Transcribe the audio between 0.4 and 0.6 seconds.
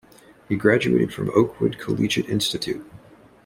He